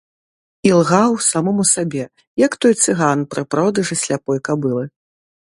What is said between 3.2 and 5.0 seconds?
пры продажы сляпой кабылы.